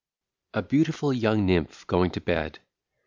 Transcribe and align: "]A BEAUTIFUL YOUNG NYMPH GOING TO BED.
"]A 0.59 0.63
BEAUTIFUL 0.63 1.13
YOUNG 1.13 1.45
NYMPH 1.45 1.85
GOING 1.85 2.09
TO 2.09 2.21
BED. 2.21 2.57